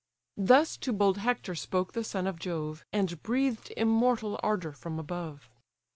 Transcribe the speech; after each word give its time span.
Thus 0.37 0.77
to 0.77 0.91
bold 0.93 1.19
Hector 1.19 1.53
spoke 1.53 1.93
the 1.93 2.03
son 2.03 2.25
of 2.25 2.39
Jove, 2.39 2.83
And 2.91 3.21
breathed 3.21 3.71
immortal 3.77 4.39
ardour 4.41 4.71
from 4.71 4.97
above. 4.97 5.47